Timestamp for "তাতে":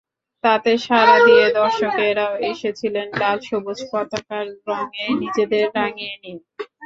0.43-0.71